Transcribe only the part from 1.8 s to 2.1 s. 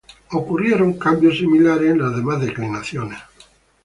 ocurrieron en